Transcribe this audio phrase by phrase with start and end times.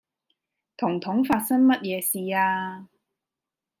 [0.77, 2.87] 彤彤發生乜嘢事呀